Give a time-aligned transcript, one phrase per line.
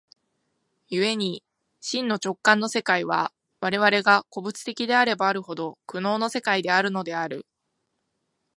[0.89, 1.43] 故に
[1.79, 7.45] 真の直観の世界は、我々が個物的であればあるほど、苦悩の世界であるのである。